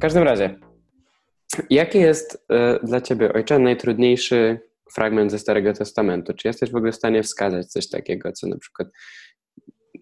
W 0.00 0.02
każdym 0.02 0.22
razie, 0.22 0.58
jaki 1.70 1.98
jest 1.98 2.34
y, 2.34 2.86
dla 2.86 3.00
ciebie, 3.00 3.32
ojcze, 3.32 3.58
najtrudniejszy 3.58 4.60
fragment 4.92 5.30
ze 5.30 5.38
Starego 5.38 5.72
Testamentu? 5.72 6.34
Czy 6.34 6.48
jesteś 6.48 6.70
w 6.70 6.76
ogóle 6.76 6.92
w 6.92 6.96
stanie 6.96 7.22
wskazać 7.22 7.66
coś 7.66 7.88
takiego, 7.88 8.32
co 8.32 8.46
na 8.46 8.58
przykład 8.58 8.88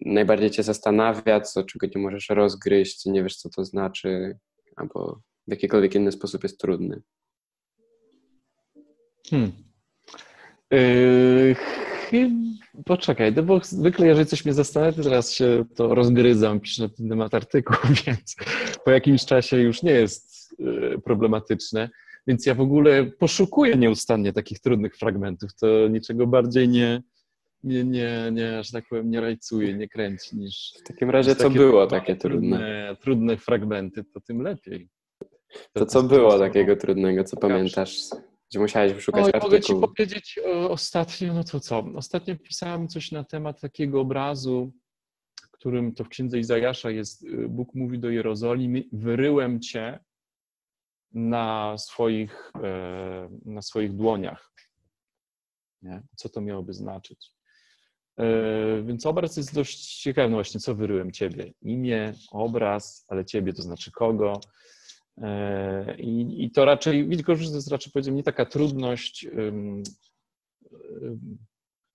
najbardziej 0.05 0.51
cię 0.51 0.63
zastanawia, 0.63 1.41
co, 1.41 1.63
czego 1.63 1.87
nie 1.95 2.01
możesz 2.01 2.29
rozgryźć, 2.29 3.05
nie 3.05 3.23
wiesz, 3.23 3.35
co 3.35 3.49
to 3.49 3.65
znaczy, 3.65 4.37
albo 4.75 5.21
w 5.47 5.51
jakikolwiek 5.51 5.95
inny 5.95 6.11
sposób 6.11 6.43
jest 6.43 6.59
trudny? 6.59 7.01
Hmm. 9.29 9.51
Yy, 10.71 11.55
poczekaj, 12.85 13.33
no 13.35 13.43
bo 13.43 13.59
zwykle 13.63 14.07
jeżeli 14.07 14.25
coś 14.25 14.45
mnie 14.45 14.53
zastanawia, 14.53 15.03
teraz 15.03 15.31
się 15.31 15.65
to 15.75 15.95
rozgryzam, 15.95 16.59
piszę 16.59 16.83
na 16.83 16.89
ten 16.89 17.09
temat 17.09 17.33
artykuł, 17.33 17.77
więc 18.05 18.35
po 18.85 18.91
jakimś 18.91 19.25
czasie 19.25 19.57
już 19.57 19.83
nie 19.83 19.91
jest 19.91 20.55
yy, 20.59 21.01
problematyczne. 21.03 21.89
Więc 22.27 22.45
ja 22.45 22.55
w 22.55 22.61
ogóle 22.61 23.05
poszukuję 23.05 23.75
nieustannie 23.75 24.33
takich 24.33 24.59
trudnych 24.59 24.97
fragmentów. 24.97 25.55
To 25.55 25.87
niczego 25.87 26.27
bardziej 26.27 26.69
nie, 26.69 27.03
nie, 27.63 27.83
nie, 27.83 28.29
nie 28.31 28.63
że 28.63 28.71
tak 28.71 28.85
powiem, 28.89 29.09
nie 29.09 29.21
rajcuje, 29.21 29.73
nie 29.73 29.87
kręci 29.87 30.37
niż. 30.37 30.73
W 30.79 30.87
takim 30.87 31.09
razie, 31.09 31.35
co 31.35 31.49
było 31.49 31.87
takie 31.87 32.15
trudne? 32.15 32.57
trudne? 32.57 32.95
Trudne 33.01 33.37
fragmenty, 33.37 34.03
to 34.03 34.21
tym 34.21 34.41
lepiej. 34.41 34.89
To, 35.73 35.79
to 35.79 35.85
co 35.85 36.03
było 36.03 36.39
takiego 36.39 36.75
trudnego, 36.75 37.23
co 37.23 37.37
pamiętasz? 37.37 37.97
Gdzie 38.49 38.59
musiałeś 38.59 38.93
wyszukać 38.93 39.25
Oj, 39.25 39.41
Mogę 39.41 39.61
ci 39.61 39.73
powiedzieć 39.75 40.39
ostatnio, 40.69 41.33
no 41.33 41.43
to 41.43 41.59
co? 41.59 41.83
Ostatnio 41.95 42.35
pisałem 42.35 42.87
coś 42.87 43.11
na 43.11 43.23
temat 43.23 43.61
takiego 43.61 44.01
obrazu, 44.01 44.71
którym 45.59 45.93
to 45.93 46.03
w 46.03 46.09
księdze 46.09 46.39
Izajasza 46.39 46.91
jest, 46.91 47.23
y, 47.23 47.49
Bóg 47.49 47.75
mówi 47.75 47.99
do 47.99 48.09
Jerozolimy, 48.09 48.83
wyryłem 48.91 49.59
cię 49.59 49.99
na 51.13 51.77
swoich, 51.77 52.51
e, 52.63 53.29
na 53.45 53.61
swoich 53.61 53.95
dłoniach. 53.95 54.51
Nie? 55.81 56.01
Co 56.15 56.29
to 56.29 56.41
miałoby 56.41 56.73
znaczyć? 56.73 57.31
E, 58.17 58.25
więc 58.83 59.05
obraz 59.05 59.37
jest 59.37 59.55
dość 59.55 60.01
ciekawy. 60.01 60.29
No 60.29 60.37
właśnie, 60.37 60.59
co 60.59 60.75
wyryłem 60.75 61.11
ciebie? 61.11 61.53
Imię, 61.61 62.13
obraz, 62.31 63.05
ale 63.07 63.25
ciebie 63.25 63.53
to 63.53 63.61
znaczy 63.61 63.91
kogo? 63.91 64.41
E, 65.17 65.95
I, 65.97 66.43
i 66.45 66.51
to 66.51 66.65
raczej, 66.65 67.09
że 67.17 67.49
to 67.49 67.55
jest 67.55 67.71
raczej 67.71 67.93
powiedziałem, 67.93 68.17
nie 68.17 68.23
taka 68.23 68.45
trudność, 68.45 69.27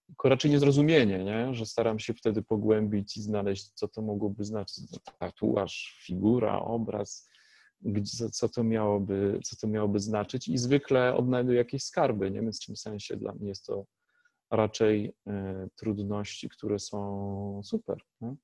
tylko 0.07 0.29
raczej 0.29 0.51
niezrozumienie, 0.51 1.25
nie? 1.25 1.55
że 1.55 1.67
staram 1.67 1.99
się 1.99 2.15
wtedy 2.15 2.43
pogłębić 2.43 3.17
i 3.17 3.23
znaleźć, 3.23 3.71
co 3.75 3.89
to 3.89 4.03
mogłoby 4.03 4.45
znaczyć. 4.45 4.85
Tatuaż, 5.19 6.03
figura, 6.07 6.59
obraz, 6.61 7.29
co 8.33 8.49
to 8.49 8.65
miałoby, 8.65 9.41
co 9.45 9.57
to 9.57 9.67
miałoby 9.67 10.01
znaczyć 10.01 10.49
i 10.49 10.59
zwykle 10.59 11.15
odnajduję 11.15 11.59
jakieś 11.59 11.83
skarby, 11.85 12.31
nie? 12.31 12.53
w 12.53 12.67
tym 12.67 12.77
sensie 12.77 13.17
dla 13.17 13.33
mnie 13.33 13.49
jest 13.49 13.67
to 13.67 13.87
raczej 14.51 15.15
e, 15.27 15.69
trudności, 15.77 16.49
które 16.49 16.79
są 16.79 17.61
super. 17.65 17.97
Nie? 18.21 18.35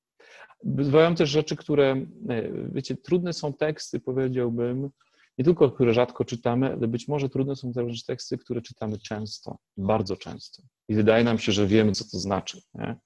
Bywają 0.64 1.14
też 1.14 1.30
rzeczy, 1.30 1.56
które, 1.56 2.06
e, 2.28 2.52
wiecie, 2.72 2.96
trudne 2.96 3.32
są 3.32 3.52
teksty, 3.52 4.00
powiedziałbym, 4.00 4.90
nie 5.40 5.44
tylko 5.44 5.70
które 5.70 5.94
rzadko 5.94 6.24
czytamy, 6.24 6.72
ale 6.72 6.88
być 6.88 7.08
może 7.08 7.28
trudne 7.28 7.56
są 7.56 7.72
też 7.72 8.04
teksty, 8.04 8.38
które 8.38 8.62
czytamy 8.62 8.98
często, 8.98 9.58
bardzo 9.76 10.16
często. 10.16 10.62
I 10.88 10.94
wydaje 10.94 11.24
nam 11.24 11.38
się, 11.38 11.52
że 11.52 11.66
wiemy, 11.66 11.92
co 11.92 12.04
to 12.04 12.18
znaczy. 12.18 12.62
Nie? 12.74 12.96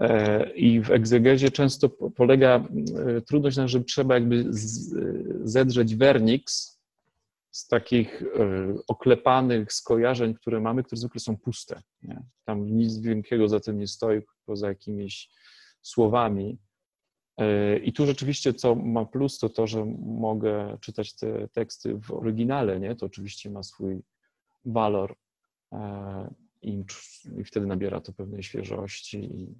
E, 0.00 0.50
I 0.50 0.80
w 0.80 0.90
egzegezie 0.90 1.50
często 1.50 1.88
polega 1.88 2.64
trudność 3.28 3.56
na, 3.56 3.68
że 3.68 3.84
trzeba 3.84 4.14
jakby 4.14 4.44
zedrzeć 5.44 5.96
werniks 5.96 6.80
z 7.50 7.68
takich 7.68 8.22
e, 8.22 8.26
oklepanych 8.88 9.72
skojarzeń, 9.72 10.34
które 10.34 10.60
mamy, 10.60 10.82
które 10.84 11.00
zwykle 11.00 11.20
są 11.20 11.36
puste. 11.36 11.82
Nie? 12.02 12.22
Tam 12.44 12.66
nic 12.66 12.98
wielkiego 12.98 13.48
za 13.48 13.60
tym 13.60 13.78
nie 13.78 13.88
stoi, 13.88 14.20
poza 14.46 14.68
jakimiś 14.68 15.30
słowami. 15.82 16.58
E, 17.36 17.76
I 17.76 17.92
tu 17.92 18.06
rzeczywiście, 18.06 18.54
co 18.54 18.74
ma 18.74 19.04
plus, 19.04 19.38
to 19.38 19.48
to, 19.48 19.66
że 19.66 19.84
mogę 20.06 20.78
czytać 20.80 21.14
te 21.14 21.48
teksty 21.48 21.98
w 22.00 22.12
oryginale, 22.12 22.80
nie? 22.80 22.96
To 22.96 23.06
oczywiście 23.06 23.50
ma 23.50 23.62
swój 23.62 24.02
walor 24.64 25.16
e, 25.72 26.34
i, 26.62 26.84
wtedy 27.44 27.66
nabiera 27.66 28.00
to 28.00 28.12
pewnej 28.12 28.42
świeżości 28.42 29.18
i, 29.18 29.54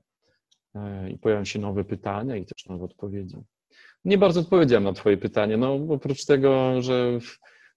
i 1.12 1.18
pojawiają 1.18 1.44
się 1.44 1.58
nowe 1.58 1.84
pytania 1.84 2.36
i 2.36 2.44
też 2.46 2.66
nowe 2.66 2.84
odpowiedzi. 2.84 3.36
Nie 4.04 4.18
bardzo 4.18 4.40
odpowiedziałem 4.40 4.84
na 4.84 4.92
Twoje 4.92 5.16
pytanie. 5.16 5.56
No, 5.56 5.74
oprócz 5.88 6.24
tego, 6.24 6.82
że 6.82 7.18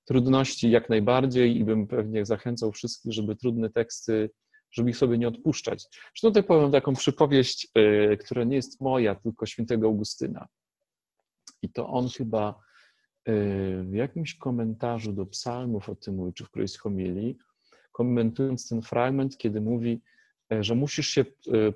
trudności 0.06 0.72
jak 0.72 0.90
najbardziej 0.90 1.58
i 1.58 1.64
bym 1.64 1.88
pewnie 1.88 2.26
zachęcał 2.26 2.72
wszystkich, 2.72 3.14
żeby 3.14 3.36
trudne 3.36 3.70
teksty, 3.70 4.30
żeby 4.72 4.90
ich 4.90 4.98
sobie 4.98 5.18
nie 5.18 5.28
odpuszczać. 5.28 5.84
Zresztą 5.92 6.28
tutaj 6.28 6.44
powiem 6.44 6.72
taką 6.72 6.94
przypowieść, 6.94 7.68
e, 7.76 8.18
która 8.18 8.44
nie 8.44 8.56
jest 8.56 8.82
moja, 8.82 9.16
tylko 9.16 9.46
świętego 9.46 9.88
Augustyna. 9.88 10.48
I 11.62 11.70
to 11.70 11.88
on 11.88 12.10
chyba 12.10 12.50
e, 12.50 13.34
w 13.84 13.94
jakimś 13.94 14.36
komentarzu 14.36 15.14
do 15.14 15.26
psalmów 15.26 15.90
o 15.90 15.96
tym 15.96 16.16
mówi, 16.16 16.34
czy 16.34 16.44
w 16.44 16.50
którejś 16.50 16.78
homilii, 16.78 17.38
komentując 17.92 18.70
ten 18.70 18.82
fragment, 18.82 19.38
kiedy 19.38 19.62
mówi, 19.62 20.02
e, 20.52 20.64
że 20.64 20.76
musisz 20.76 21.08
się 21.08 21.26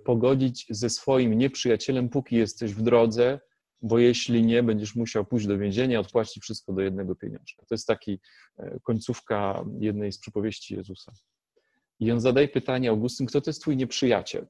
pogodzić 0.04 0.66
ze 0.70 0.90
swoim 0.90 1.34
nieprzyjacielem, 1.34 2.10
póki 2.10 2.36
jesteś 2.36 2.74
w 2.74 2.82
drodze, 2.82 3.40
bo 3.82 4.00
jeśli 4.00 4.44
nie, 4.46 4.64
będziesz 4.64 4.96
musiał 4.96 5.26
pójść 5.26 5.48
do 5.48 5.58
więzienia 5.58 6.00
odpłacić 6.00 6.44
wszystko 6.44 6.74
do 6.74 6.82
jednego 6.82 7.16
pieniążka. 7.16 7.66
To 7.66 7.76
jest 7.76 7.88
taki 7.88 8.20
końcówka 8.84 9.66
jednej 9.80 10.12
z 10.12 10.20
przypowieści 10.20 10.76
Jezusa. 10.76 11.12
I 12.02 12.12
on 12.12 12.20
zadaje 12.20 12.48
pytanie 12.48 12.90
Augustyn, 12.90 13.28
kto 13.28 13.42
to 13.42 13.50
jest 13.50 13.62
twój 13.62 13.78
nieprzyjaciel? 13.78 14.48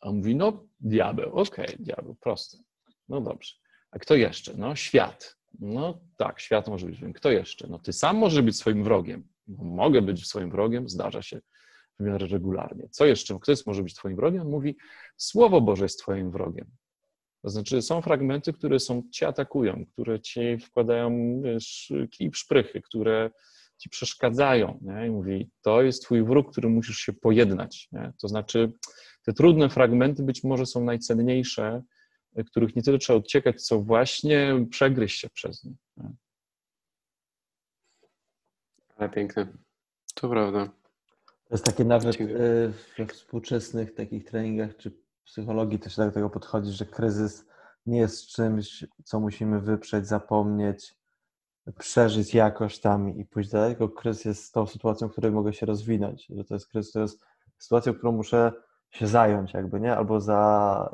A 0.00 0.08
on 0.08 0.16
mówi, 0.16 0.36
no 0.36 0.66
diabeł, 0.80 1.32
okej, 1.32 1.66
okay, 1.66 1.76
diabeł, 1.78 2.14
proste. 2.14 2.58
No 3.08 3.20
dobrze. 3.20 3.54
A 3.90 3.98
kto 3.98 4.14
jeszcze? 4.14 4.54
No 4.56 4.76
świat. 4.76 5.36
No 5.60 6.00
tak, 6.16 6.40
świat 6.40 6.68
może 6.68 6.86
być. 6.86 7.00
Kto 7.14 7.30
jeszcze? 7.30 7.66
No 7.68 7.78
ty 7.78 7.92
sam 7.92 8.16
możesz 8.16 8.42
być 8.42 8.56
swoim 8.56 8.84
wrogiem. 8.84 9.28
No, 9.48 9.64
mogę 9.64 10.02
być 10.02 10.26
swoim 10.26 10.50
wrogiem, 10.50 10.88
zdarza 10.88 11.22
się 11.22 11.40
w 12.00 12.04
miarę 12.04 12.26
regularnie. 12.26 12.88
Co 12.90 13.06
jeszcze? 13.06 13.38
Kto 13.40 13.52
jest, 13.52 13.66
może 13.66 13.82
być 13.82 13.94
twoim 13.94 14.16
wrogiem? 14.16 14.42
On 14.42 14.50
mówi, 14.50 14.76
Słowo 15.16 15.60
Boże 15.60 15.84
jest 15.84 16.00
twoim 16.00 16.30
wrogiem. 16.30 16.66
To 17.42 17.50
znaczy 17.50 17.82
są 17.82 18.02
fragmenty, 18.02 18.52
które 18.52 18.80
są, 18.80 19.02
cię 19.12 19.28
atakują, 19.28 19.86
które 19.92 20.20
ci 20.20 20.58
wkładają 20.58 21.40
wiesz, 21.42 21.92
kij 22.10 22.30
w 22.30 22.36
szprychy, 22.36 22.80
które 22.82 23.30
ci 23.78 23.88
przeszkadzają. 23.88 24.78
Nie? 24.82 25.06
I 25.06 25.10
mówi, 25.10 25.50
to 25.62 25.82
jest 25.82 26.02
twój 26.02 26.24
wróg, 26.24 26.52
który 26.52 26.68
musisz 26.68 26.96
się 26.96 27.12
pojednać. 27.12 27.88
Nie? 27.92 28.12
To 28.20 28.28
znaczy 28.28 28.72
te 29.22 29.32
trudne 29.32 29.68
fragmenty 29.68 30.22
być 30.22 30.44
może 30.44 30.66
są 30.66 30.84
najcenniejsze, 30.84 31.82
których 32.46 32.76
nie 32.76 32.82
tyle 32.82 32.98
trzeba 32.98 33.18
uciekać, 33.18 33.62
co 33.62 33.80
właśnie 33.80 34.66
przegryźć 34.70 35.20
się 35.20 35.28
przez 35.30 35.64
nie. 35.64 35.72
nie? 35.96 36.10
Ale 38.96 39.08
piękne. 39.08 39.46
To 40.14 40.28
prawda. 40.28 40.66
To 41.26 41.54
jest 41.54 41.64
takie 41.64 41.84
nawet 41.84 42.20
y, 42.20 42.72
we 42.98 43.06
współczesnych 43.06 43.94
takich 43.94 44.24
treningach 44.24 44.76
czy 44.76 44.92
psychologii 45.24 45.78
też 45.78 45.96
tak 45.96 46.08
do 46.08 46.14
tego 46.14 46.30
podchodzi, 46.30 46.72
że 46.72 46.86
kryzys 46.86 47.46
nie 47.86 47.98
jest 47.98 48.26
czymś, 48.26 48.84
co 49.04 49.20
musimy 49.20 49.60
wyprzeć, 49.60 50.06
zapomnieć, 50.06 50.94
przeżyć 51.78 52.34
jakoś 52.34 52.78
tam 52.78 53.10
i 53.10 53.24
pójść 53.24 53.50
dalej, 53.50 53.76
tylko 53.76 53.88
kryzys 53.88 54.24
jest 54.24 54.54
tą 54.54 54.66
sytuacją, 54.66 55.08
w 55.08 55.12
której 55.12 55.32
mogę 55.32 55.52
się 55.52 55.66
rozwinąć, 55.66 56.26
że 56.26 56.44
to 56.44 56.54
jest 56.54 56.68
kryzys, 56.68 56.92
to 56.92 57.00
jest 57.00 57.20
sytuacja, 57.58 57.92
którą 57.92 58.12
muszę 58.12 58.52
się 58.90 59.06
zająć 59.06 59.54
jakby, 59.54 59.80
nie? 59.80 59.96
Albo 59.96 60.20
za... 60.20 60.90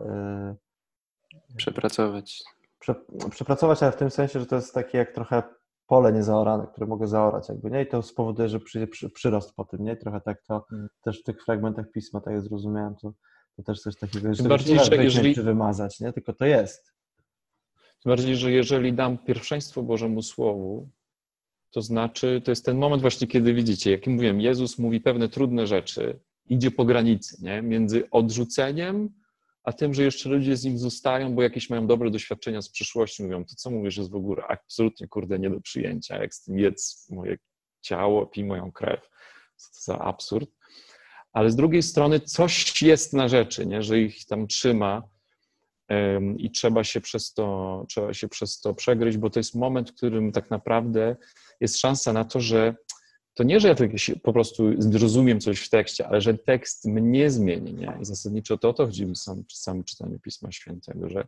Yy, 1.35 1.57
przepracować. 1.57 2.43
Prze, 2.79 2.95
przepracować, 3.31 3.83
ale 3.83 3.93
w 3.93 3.97
tym 3.97 4.11
sensie, 4.11 4.41
że 4.41 4.47
to 4.47 4.57
jest 4.57 4.75
takie 4.75 4.99
jak 4.99 5.13
trochę 5.13 5.43
pole 5.87 6.13
niezaorane, 6.13 6.67
które 6.67 6.87
mogę 6.87 7.07
zaorać 7.07 7.49
jakby, 7.49 7.71
nie? 7.71 7.83
I 7.83 7.87
to 7.87 8.03
spowoduje, 8.03 8.49
że 8.49 8.61
przyjdzie 8.61 8.87
przy, 8.87 9.11
przyrost 9.11 9.55
po 9.55 9.65
tym, 9.65 9.85
nie? 9.85 9.97
Trochę 9.97 10.21
tak 10.21 10.43
to 10.43 10.65
hmm. 10.71 10.89
też 11.03 11.21
w 11.21 11.25
tych 11.25 11.45
fragmentach 11.45 11.91
pisma, 11.95 12.21
tak 12.21 12.35
jak 12.35 12.43
zrozumiałem, 12.43 12.95
to 13.03 13.13
to 13.57 13.63
też 13.63 13.81
coś 13.81 13.97
takiego, 13.97 14.35
że 14.35 14.43
bardziej, 14.43 14.79
że 14.79 14.97
jeżeli 14.97 15.35
wymazać, 15.35 16.01
nie? 16.01 16.13
tylko 16.13 16.33
to 16.33 16.45
jest. 16.45 16.93
Tym 18.03 18.11
bardziej, 18.11 18.37
że 18.37 18.53
jeżeli 18.53 18.93
dam 18.93 19.19
pierwszeństwo 19.19 19.83
Bożemu 19.83 20.23
Słowu, 20.23 20.89
to 21.71 21.83
znaczy, 21.83 22.43
to 22.45 22.51
jest 22.51 22.65
ten 22.65 22.79
moment 22.79 23.03
właśnie, 23.03 23.27
kiedy 23.27 23.55
widzicie, 23.55 23.91
jak 23.91 24.07
mówiłem, 24.07 24.41
Jezus 24.41 24.79
mówi 24.79 25.01
pewne 25.01 25.29
trudne 25.29 25.67
rzeczy, 25.67 26.21
idzie 26.47 26.71
po 26.71 26.85
granicy, 26.85 27.37
nie? 27.43 27.63
między 27.63 28.11
odrzuceniem, 28.11 29.09
a 29.65 29.73
tym, 29.73 29.95
że 29.95 30.03
jeszcze 30.03 30.29
ludzie 30.29 30.57
z 30.57 30.65
nim 30.65 30.79
zostają, 30.79 31.35
bo 31.35 31.43
jakieś 31.43 31.71
mają 31.71 31.87
dobre 31.87 32.11
doświadczenia 32.11 32.63
z 32.63 32.71
przyszłości, 32.71 33.23
mówią, 33.23 33.45
to 33.45 33.55
co 33.57 33.71
mówisz 33.71 33.97
jest 33.97 34.11
w 34.11 34.15
ogóle 34.15 34.43
absolutnie, 34.49 35.09
kurde, 35.09 35.39
nie 35.39 35.51
do 35.51 35.61
przyjęcia, 35.61 36.19
jak 36.23 36.35
z 36.35 36.45
tym 36.45 36.59
jedz 36.59 37.11
moje 37.11 37.39
ciało, 37.81 38.27
pij 38.27 38.45
moją 38.45 38.73
krew. 38.73 39.01
Co 39.57 39.69
to 39.69 39.81
za 39.81 39.99
absurd 39.99 40.51
ale 41.33 41.51
z 41.51 41.57
drugiej 41.57 41.83
strony 41.83 42.21
coś 42.21 42.83
jest 42.83 43.13
na 43.13 43.29
rzeczy, 43.29 43.67
nie? 43.67 43.83
że 43.83 44.01
ich 44.01 44.27
tam 44.27 44.47
trzyma. 44.47 45.03
I 46.37 46.51
trzeba 46.51 46.85
się 46.85 47.01
przez 47.01 47.35
to, 47.35 47.85
trzeba 47.89 48.15
się 48.15 48.29
przez 48.29 48.61
to 48.61 48.75
przegryźć, 48.75 49.19
bo 49.19 49.31
to 49.31 49.41
jest 49.41 49.55
moment, 49.55 49.91
w 49.91 49.95
którym 49.95 50.33
tak 50.33 50.51
naprawdę 50.51 51.17
jest 51.61 51.79
szansa 51.79 52.13
na 52.13 52.25
to, 52.25 52.41
że 52.41 52.75
to 53.35 53.43
nie, 53.43 53.61
że 53.61 53.69
ja 53.69 53.75
po 54.23 54.33
prostu 54.33 54.83
zrozumiem 54.83 55.41
coś 55.41 55.61
w 55.61 55.71
tekście, 55.71 56.07
ale 56.07 56.21
że 56.21 56.35
tekst 56.35 56.85
mnie 56.85 57.31
zmieni. 57.31 57.75
Nie? 57.75 57.99
I 58.01 58.05
zasadniczo 58.05 58.59
to 58.59 58.69
o 58.69 58.73
to 58.73 58.87
chodzi 58.87 59.07
w 59.07 59.17
samym, 59.17 59.45
samym 59.49 59.85
czytaniu 59.85 60.19
Pisma 60.19 60.53
Świętego, 60.53 61.09
że 61.09 61.27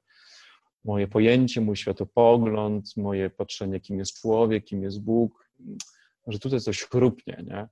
moje 0.84 1.08
pojęcie, 1.08 1.60
mój 1.60 1.76
światopogląd, 1.76 2.96
moje 2.96 3.30
patrzenie, 3.30 3.80
kim 3.80 3.98
jest 3.98 4.20
człowiek, 4.20 4.64
kim 4.64 4.82
jest 4.82 5.00
Bóg, 5.00 5.48
że 6.26 6.38
tutaj 6.38 6.60
coś 6.60 6.82
chrupnie. 6.82 7.44
Nie? 7.46 7.68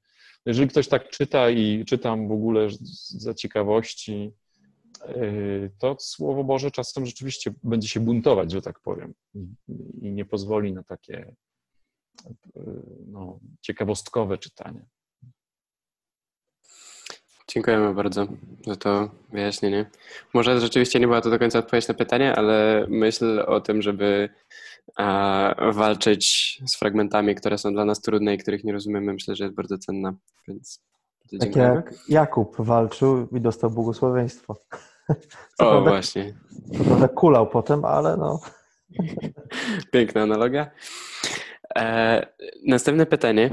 Jeżeli 0.46 0.68
ktoś 0.68 0.88
tak 0.88 1.08
czyta 1.08 1.50
i 1.50 1.84
czytam 1.84 2.28
w 2.28 2.32
ogóle 2.32 2.68
za 3.08 3.34
ciekawości, 3.34 4.32
to 5.78 5.96
Słowo 6.00 6.44
Boże 6.44 6.70
czasem 6.70 7.06
rzeczywiście 7.06 7.54
będzie 7.62 7.88
się 7.88 8.00
buntować, 8.00 8.52
że 8.52 8.62
tak 8.62 8.80
powiem, 8.80 9.14
i 10.00 10.12
nie 10.12 10.24
pozwoli 10.24 10.72
na 10.72 10.82
takie 10.82 11.34
no, 13.06 13.40
ciekawostkowe 13.60 14.38
czytanie. 14.38 14.84
Dziękujemy 17.48 17.94
bardzo 17.94 18.26
za 18.66 18.76
to 18.76 19.10
wyjaśnienie. 19.32 19.90
Może 20.34 20.60
rzeczywiście 20.60 21.00
nie 21.00 21.06
była 21.06 21.20
to 21.20 21.30
do 21.30 21.38
końca 21.38 21.58
odpowiedź 21.58 21.88
na 21.88 21.94
pytanie, 21.94 22.36
ale 22.36 22.86
myśl 22.88 23.40
o 23.46 23.60
tym, 23.60 23.82
żeby 23.82 24.28
a, 24.96 25.54
walczyć 25.72 26.58
z 26.66 26.76
fragmentami, 26.76 27.34
które 27.34 27.58
są 27.58 27.72
dla 27.72 27.84
nas 27.84 28.00
trudne 28.00 28.34
i 28.34 28.38
których 28.38 28.64
nie 28.64 28.72
rozumiemy, 28.72 29.12
myślę, 29.12 29.36
że 29.36 29.44
jest 29.44 29.56
bardzo 29.56 29.78
cenna. 29.78 30.14
Więc 30.48 30.80
tak 31.40 31.56
jak 31.56 31.94
Jakub 32.08 32.56
walczył 32.58 33.28
i 33.32 33.40
dostał 33.40 33.70
błogosławieństwo. 33.70 34.56
Co 35.58 35.68
o, 35.68 35.70
prawda, 35.70 35.90
właśnie. 35.90 36.34
Co 36.78 36.84
prawda 36.84 37.08
kulał 37.08 37.48
potem, 37.48 37.84
ale 37.84 38.16
no. 38.16 38.40
Piękna 39.92 40.22
analogia. 40.22 40.70
E, 41.76 42.26
następne 42.66 43.06
pytanie 43.06 43.50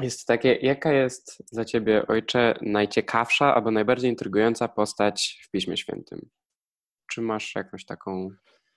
jest 0.00 0.26
takie, 0.26 0.52
jaka 0.62 0.92
jest 0.92 1.42
dla 1.52 1.64
Ciebie, 1.64 2.06
ojcze, 2.06 2.54
najciekawsza 2.62 3.54
albo 3.54 3.70
najbardziej 3.70 4.10
intrygująca 4.10 4.68
postać 4.68 5.40
w 5.44 5.50
Piśmie 5.50 5.76
Świętym? 5.76 6.28
Czy 7.10 7.20
masz 7.20 7.54
jakąś 7.54 7.84
taką, 7.84 8.30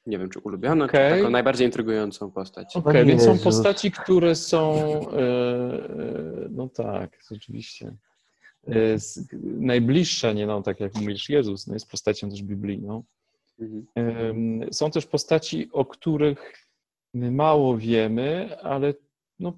nie 0.05 0.19
wiem, 0.19 0.29
czy 0.29 0.39
ulubioną, 0.39 0.85
okay. 0.85 1.09
czy 1.11 1.17
taką 1.17 1.29
najbardziej 1.29 1.67
intrygującą 1.67 2.31
postać? 2.31 2.75
Okej, 2.75 2.91
okay, 2.91 3.05
więc 3.05 3.23
są 3.23 3.37
postaci, 3.39 3.91
które 3.91 4.35
są, 4.35 4.75
e, 5.11 5.19
e, 5.19 6.47
no 6.49 6.69
tak, 6.69 7.17
rzeczywiście, 7.31 7.95
najbliższe, 9.43 10.35
nie 10.35 10.47
no, 10.47 10.61
tak 10.61 10.79
jak 10.79 10.95
mówisz, 10.95 11.29
Jezus, 11.29 11.67
no 11.67 11.73
jest 11.73 11.91
postacią 11.91 12.29
też 12.29 12.43
biblijną. 12.43 13.03
Mhm. 13.95 14.73
Są 14.73 14.91
też 14.91 15.05
postaci, 15.05 15.69
o 15.71 15.85
których 15.85 16.67
My 17.13 17.31
mało 17.31 17.77
wiemy, 17.77 18.57
ale 18.61 18.93
no 19.39 19.53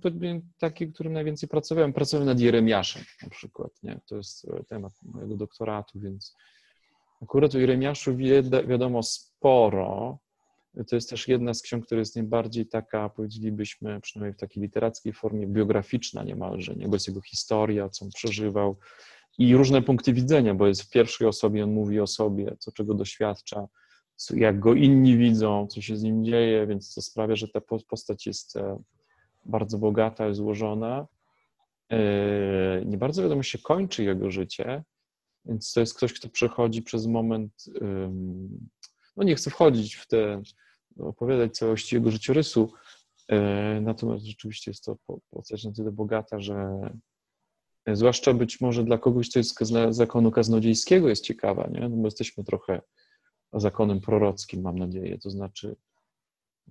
takie, 0.58 0.88
którym 0.88 1.14
najwięcej 1.14 1.50
pracowałem. 1.50 1.94
Pracowałem 1.94 2.28
nad 2.28 2.40
Jeremiaszem 2.40 3.04
na 3.24 3.30
przykład, 3.30 3.72
nie? 3.84 4.00
To 4.06 4.16
jest 4.16 4.46
e, 4.46 4.64
temat 4.64 4.94
mojego 5.04 5.36
doktoratu, 5.36 6.00
więc 6.00 6.36
akurat 7.22 7.56
o 7.56 7.58
Jeremiaszu 7.58 8.18
wiadomo 8.68 9.04
sporo. 9.04 10.18
To 10.88 10.96
jest 10.96 11.10
też 11.10 11.28
jedna 11.28 11.54
z 11.54 11.62
ksiąg, 11.62 11.86
która 11.86 12.00
jest 12.00 12.16
najbardziej 12.16 12.68
taka, 12.68 13.10
powiedzielibyśmy, 13.10 14.02
przynajmniej 14.02 14.34
w 14.34 14.40
takiej 14.40 14.64
literackiej 14.64 15.14
formie, 15.14 15.48
biograficzna 15.48 16.24
niemalże, 16.24 16.76
nie? 16.76 16.88
bo 16.88 16.96
jest 16.96 17.08
jego 17.08 17.22
historia, 17.22 17.90
co 17.90 18.06
on 18.06 18.12
przeżywał 18.12 18.78
i 19.38 19.56
różne 19.56 19.82
punkty 19.82 20.14
widzenia, 20.14 20.56
bo 20.56 20.68
jest 20.68 20.82
w 20.82 20.90
pierwszej 20.90 21.28
osobie, 21.28 21.64
on 21.64 21.72
mówi 21.72 22.00
o 22.00 22.08
sobie, 22.08 22.56
co 22.60 22.72
czego 22.72 22.94
doświadcza, 22.94 23.68
jak 24.34 24.60
go 24.60 24.74
inni 24.74 25.18
widzą, 25.18 25.68
co 25.68 25.82
się 25.82 25.98
z 25.98 26.04
nim 26.04 26.26
dzieje, 26.26 26.68
więc 26.68 26.94
to 26.94 27.02
sprawia, 27.02 27.36
że 27.36 27.48
ta 27.48 27.62
postać 27.62 28.26
jest 28.26 28.58
e, 28.58 28.82
bardzo 29.46 29.78
bogata, 29.78 30.34
złożona. 30.34 31.08
E, 31.92 31.98
nie 32.86 32.98
bardzo 32.98 33.24
wiadomo 33.24 33.44
się 33.44 33.58
kończy 33.58 34.04
jego 34.04 34.32
życie, 34.32 34.84
więc 35.46 35.74
to 35.74 35.80
jest 35.80 35.98
ktoś, 35.98 36.14
kto 36.14 36.30
przechodzi 36.30 36.82
przez 36.82 37.08
moment, 37.08 37.66
no 39.20 39.26
nie 39.26 39.36
chcę 39.36 39.50
wchodzić 39.50 39.96
w 39.96 40.08
te, 40.08 40.42
opowiadać 41.00 41.58
całości 41.58 41.96
jego 41.96 42.12
życiorysu, 42.12 42.74
e, 43.28 43.82
natomiast 43.82 44.26
rzeczywiście 44.26 44.72
jest 44.72 44.84
to 44.84 44.98
postać 45.30 45.64
na 45.64 45.72
tyle 45.72 45.92
bogata, 45.92 46.40
że 46.40 46.80
zwłaszcza 47.88 48.34
być 48.34 48.62
może 48.62 48.84
dla 48.84 48.98
kogoś, 48.98 49.30
kto 49.30 49.40
jest 49.40 49.60
z 49.60 49.96
zakonu 49.96 50.32
kaznodziejskiego 50.32 51.10
jest 51.10 51.24
ciekawa, 51.24 51.70
nie? 51.72 51.80
No 51.80 51.90
bo 51.90 52.08
jesteśmy 52.08 52.44
trochę 52.44 52.82
zakonem 53.54 54.02
prorockim, 54.02 54.62
mam 54.62 54.80
nadzieję, 54.80 55.18
to 55.18 55.30
znaczy 55.30 55.76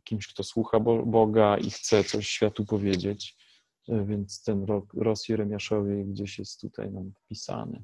kimś, 0.05 0.29
kto 0.29 0.45
słucha 0.45 0.81
Boga 0.81 1.57
i 1.57 1.71
chce 1.71 2.05
coś 2.05 2.29
światu 2.29 2.65
powiedzieć, 2.65 3.37
e, 3.89 4.05
więc 4.05 4.43
ten 4.43 4.65
rok 4.65 4.95
Ros 4.95 5.29
Jeremiaszowi 5.29 6.05
gdzieś 6.05 6.39
jest 6.39 6.61
tutaj 6.61 6.91
nam 6.91 7.13
wpisany. 7.25 7.83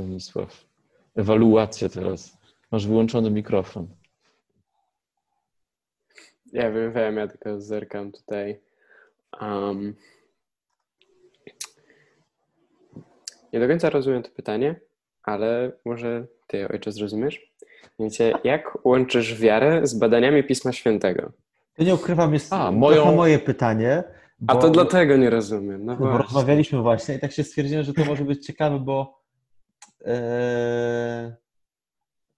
Stanisław, 0.00 0.64
ewaluacja 1.16 1.88
teraz. 1.88 2.38
Masz 2.72 2.86
wyłączony 2.86 3.30
mikrofon. 3.30 3.86
Ja 6.52 6.70
wiem, 6.70 7.16
ja 7.16 7.28
tylko 7.28 7.60
zerkam 7.60 8.12
tutaj. 8.12 8.60
Um, 9.40 9.94
Nie 13.52 13.60
do 13.60 13.68
końca 13.68 13.90
rozumiem 13.90 14.22
to 14.22 14.30
pytanie, 14.30 14.80
ale 15.22 15.72
może 15.84 16.26
ty, 16.46 16.68
ojcze, 16.68 16.92
zrozumiesz? 16.92 17.52
Wiecie, 17.98 18.32
jak 18.44 18.84
łączysz 18.84 19.40
wiarę 19.40 19.86
z 19.86 19.94
badaniami 19.94 20.44
Pisma 20.44 20.72
Świętego? 20.72 21.32
To 21.74 21.84
nie 21.84 21.94
ukrywam, 21.94 22.34
jest 22.34 22.52
A, 22.52 22.72
moją... 22.72 23.14
moje 23.14 23.38
pytanie. 23.38 24.04
Bo... 24.40 24.54
A 24.54 24.56
to 24.56 24.70
dlatego 24.70 25.16
nie 25.16 25.30
rozumiem. 25.30 25.84
No 25.84 25.96
bo 25.96 26.18
rozmawialiśmy 26.18 26.82
właśnie 26.82 27.14
i 27.14 27.18
tak 27.18 27.32
się 27.32 27.44
stwierdziłem, 27.44 27.84
że 27.84 27.94
to 27.94 28.04
może 28.04 28.24
być 28.24 28.46
ciekawe, 28.46 28.78
bo 28.78 29.19
e, 30.04 31.36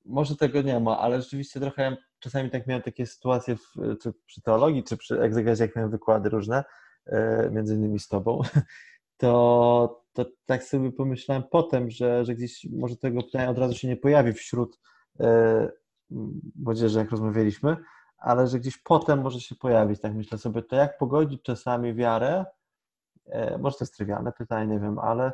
może 0.05 0.37
tego 0.37 0.63
nie 0.63 0.81
ma, 0.81 0.99
ale 0.99 1.23
rzeczywiście 1.23 1.61
trochę 1.61 1.97
czasami 2.19 2.51
tak 2.51 2.67
miałem 2.67 2.83
takie 2.83 3.07
sytuacje 3.07 3.57
w, 3.57 3.73
czy 4.03 4.13
przy 4.27 4.43
teologii, 4.43 4.85
czy 4.85 4.97
przy 4.97 5.21
egzegezie, 5.21 5.65
jak 5.65 5.77
miałem 5.77 5.91
wykłady 5.91 6.29
różne, 6.29 6.65
e, 7.07 7.51
między 7.51 7.75
innymi 7.75 7.99
z 7.99 8.09
tobą, 8.09 8.41
to, 9.17 10.05
to 10.13 10.27
tak 10.47 10.65
sobie 10.65 10.93
pomyślałem 10.93 11.43
potem, 11.51 11.91
że, 11.91 12.25
że 12.25 12.35
gdzieś 12.35 12.67
może 12.71 12.97
tego 12.97 13.23
pytania 13.23 13.51
od 13.51 13.59
razu 13.59 13.75
się 13.75 13.89
nie 13.89 13.97
pojawi 13.97 14.33
wśród 14.33 14.81
e, 15.21 15.71
młodzieży, 16.57 16.99
jak 16.99 17.11
rozmawialiśmy, 17.11 17.77
ale 18.19 18.47
że 18.47 18.59
gdzieś 18.59 18.79
potem 18.79 19.23
może 19.23 19.41
się 19.41 19.55
pojawić. 19.55 20.01
Tak 20.01 20.15
myślę 20.15 20.39
sobie, 20.39 20.63
to 20.63 20.77
jak 20.77 20.99
pogodzić 20.99 21.43
czasami 21.43 21.95
wiarę, 21.95 22.45
może 23.59 23.77
to 23.77 23.85
jest 23.85 23.97
trywialne 23.97 24.33
pytanie, 24.33 24.75
nie 24.75 24.81
wiem, 24.81 24.99
ale 24.99 25.33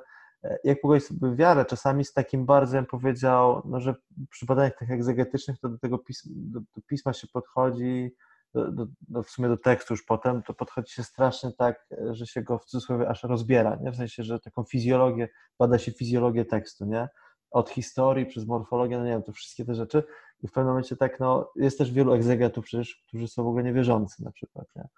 jak 0.64 0.80
pogodzić 0.80 1.08
sobie 1.08 1.36
wiarę 1.36 1.64
czasami 1.64 2.04
z 2.04 2.12
takim 2.12 2.46
bardzo, 2.46 2.76
bym 2.76 2.86
powiedział, 2.86 3.62
no, 3.64 3.80
że 3.80 3.94
przy 4.30 4.46
badaniach 4.46 4.78
tych 4.78 4.90
egzegetycznych 4.90 5.58
to 5.58 5.68
do 5.68 5.78
tego 5.78 5.98
pisma, 5.98 6.32
do, 6.36 6.60
do 6.60 6.82
pisma 6.86 7.12
się 7.12 7.26
podchodzi 7.32 8.14
do, 8.54 8.86
do, 9.08 9.22
w 9.22 9.30
sumie 9.30 9.48
do 9.48 9.56
tekstu 9.56 9.94
już 9.94 10.02
potem, 10.02 10.42
to 10.42 10.54
podchodzi 10.54 10.92
się 10.92 11.02
strasznie 11.02 11.52
tak, 11.52 11.86
że 12.10 12.26
się 12.26 12.42
go 12.42 12.58
w 12.58 12.64
cudzysłowie 12.64 13.08
aż 13.08 13.22
rozbiera, 13.22 13.78
nie? 13.82 13.90
w 13.92 13.96
sensie, 13.96 14.22
że 14.22 14.40
taką 14.40 14.64
fizjologię, 14.64 15.28
bada 15.58 15.78
się 15.78 15.92
fizjologię 15.92 16.44
tekstu, 16.44 16.86
nie? 16.86 17.08
od 17.50 17.70
historii 17.70 18.26
przez 18.26 18.46
morfologię, 18.46 18.98
no 18.98 19.04
nie 19.04 19.10
wiem, 19.10 19.22
to 19.22 19.32
wszystkie 19.32 19.64
te 19.64 19.74
rzeczy 19.74 20.02
i 20.42 20.48
w 20.48 20.52
pewnym 20.52 20.68
momencie 20.68 20.96
tak, 20.96 21.20
no 21.20 21.52
jest 21.56 21.78
też 21.78 21.92
wielu 21.92 22.12
egzegetów 22.12 22.64
przecież, 22.64 23.04
którzy 23.08 23.28
są 23.28 23.44
w 23.44 23.46
ogóle 23.46 23.64
niewierzący 23.64 24.24
na 24.24 24.32
przykład, 24.32 24.66
nie? 24.76 24.88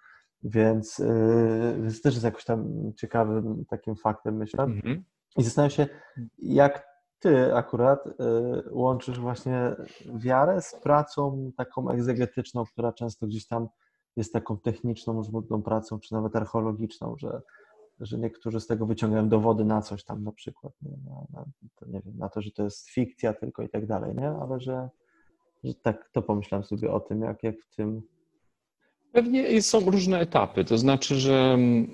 Więc, 0.42 0.98
yy, 0.98 1.82
więc 1.82 2.02
też 2.02 2.14
jest 2.14 2.24
jakoś 2.24 2.44
tam 2.44 2.92
ciekawym 2.96 3.64
takim 3.68 3.96
faktem, 3.96 4.36
myślę. 4.36 4.64
Mm 4.64 4.80
-hmm. 4.80 5.02
I 5.36 5.42
zastanawiam 5.42 5.70
się, 5.70 5.86
jak 6.38 6.90
ty 7.18 7.54
akurat 7.54 8.06
y, 8.06 8.12
łączysz 8.70 9.20
właśnie 9.20 9.76
wiarę 10.14 10.62
z 10.62 10.74
pracą 10.82 11.50
taką 11.56 11.90
egzegetyczną, 11.90 12.64
która 12.64 12.92
często 12.92 13.26
gdzieś 13.26 13.46
tam 13.46 13.68
jest 14.16 14.32
taką 14.32 14.58
techniczną, 14.58 15.22
żmudną 15.22 15.62
pracą, 15.62 16.00
czy 16.00 16.14
nawet 16.14 16.36
archeologiczną, 16.36 17.16
że, 17.16 17.42
że 18.00 18.18
niektórzy 18.18 18.60
z 18.60 18.66
tego 18.66 18.86
wyciągają 18.86 19.28
dowody 19.28 19.64
na 19.64 19.82
coś 19.82 20.04
tam 20.04 20.24
na 20.24 20.32
przykład, 20.32 20.72
nie? 20.82 20.96
Na, 21.10 21.40
na, 21.40 21.44
to, 21.76 21.86
nie 21.86 22.00
wiem, 22.00 22.16
na 22.16 22.28
to, 22.28 22.40
że 22.42 22.50
to 22.50 22.62
jest 22.62 22.90
fikcja 22.90 23.32
tylko 23.32 23.62
i 23.62 23.68
tak 23.68 23.86
dalej, 23.86 24.14
nie? 24.14 24.28
Ale 24.28 24.60
że, 24.60 24.88
że 25.64 25.74
tak, 25.74 26.10
to 26.12 26.22
pomyślałem 26.22 26.64
sobie 26.64 26.92
o 26.92 27.00
tym, 27.00 27.22
jak, 27.22 27.42
jak 27.42 27.60
w 27.60 27.76
tym 27.76 28.02
Pewnie 29.12 29.62
są 29.62 29.80
różne 29.80 30.20
etapy, 30.20 30.64
to 30.64 30.78
znaczy, 30.78 31.14
że 31.14 31.52
mm, 31.54 31.90